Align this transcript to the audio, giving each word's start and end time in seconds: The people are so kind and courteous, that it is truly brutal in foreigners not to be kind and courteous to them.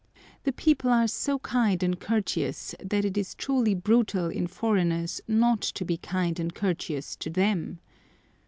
The 0.45 0.51
people 0.51 0.89
are 0.89 1.07
so 1.07 1.37
kind 1.37 1.83
and 1.83 1.99
courteous, 1.99 2.73
that 2.79 3.05
it 3.05 3.19
is 3.19 3.35
truly 3.35 3.75
brutal 3.75 4.29
in 4.29 4.47
foreigners 4.47 5.21
not 5.27 5.61
to 5.61 5.85
be 5.85 5.97
kind 5.97 6.39
and 6.39 6.55
courteous 6.55 7.15
to 7.17 7.29
them. 7.29 7.77